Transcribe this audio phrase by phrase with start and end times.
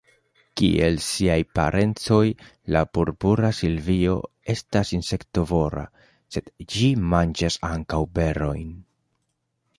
[0.59, 2.21] Kiel siaj parencoj,
[2.75, 4.15] la Purpura silvio
[4.55, 5.85] estas insektovora,
[6.37, 8.75] sed ĝi manĝas ankaŭ berojn.